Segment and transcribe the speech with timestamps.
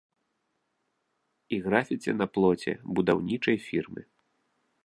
[1.57, 4.01] І графіці на плоце будаўнічай фірмы.